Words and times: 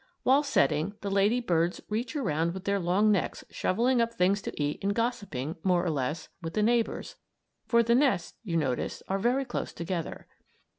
While 0.23 0.41
setting, 0.41 0.95
the 1.01 1.11
lady 1.11 1.39
birds 1.39 1.79
reach 1.87 2.15
around 2.15 2.55
with 2.55 2.63
their 2.63 2.79
long 2.79 3.11
necks 3.11 3.43
shovelling 3.51 4.01
up 4.01 4.15
things 4.15 4.41
to 4.41 4.53
eat 4.59 4.79
and 4.83 4.95
gossiping, 4.95 5.57
more 5.63 5.85
or 5.85 5.91
less, 5.91 6.27
with 6.41 6.55
the 6.55 6.63
neighbors; 6.63 7.17
for 7.67 7.83
the 7.83 7.93
nests, 7.93 8.33
you 8.43 8.57
notice, 8.57 9.03
are 9.07 9.19
very 9.19 9.45
close 9.45 9.71
together. 9.73 10.25